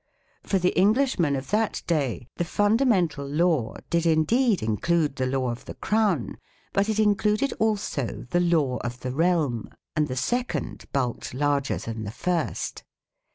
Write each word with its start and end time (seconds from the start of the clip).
For 0.41 0.57
the 0.57 0.75
Englishmen 0.75 1.35
of 1.35 1.51
that 1.51 1.83
day 1.85 2.27
the 2.37 2.43
"fundamental 2.43 3.23
law" 3.27 3.75
did 3.91 4.07
indeed 4.07 4.63
include 4.63 5.15
the 5.17 5.27
law 5.27 5.51
of 5.51 5.65
the 5.65 5.75
Crown, 5.75 6.39
but 6.73 6.89
it 6.89 6.97
included 6.97 7.53
also 7.59 8.25
the 8.31 8.39
law 8.39 8.77
of 8.77 9.01
the 9.01 9.11
realm, 9.11 9.69
and 9.95 10.07
the 10.07 10.15
second 10.15 10.85
bulked 10.91 11.35
larger 11.35 11.77
than 11.77 12.03
the 12.03 12.09
first. 12.11 12.83